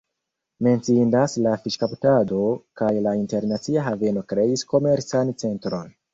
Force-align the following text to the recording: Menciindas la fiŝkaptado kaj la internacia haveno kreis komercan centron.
Menciindas 0.67 1.35
la 1.47 1.51
fiŝkaptado 1.65 2.39
kaj 2.81 2.89
la 3.09 3.15
internacia 3.19 3.85
haveno 3.91 4.27
kreis 4.35 4.67
komercan 4.75 5.37
centron. 5.47 5.97